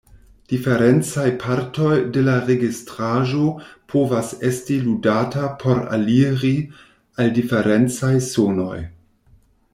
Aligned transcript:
Diferencaj 0.51 1.25
partoj 1.43 1.91
de 2.15 2.23
la 2.29 2.37
registraĵo 2.47 3.43
povas 3.93 4.33
esti 4.51 4.79
ludata 4.87 5.45
por 5.65 5.85
aliri 5.99 6.55
al 7.23 7.33
diferencaj 7.39 8.13
sonoj. 8.35 8.77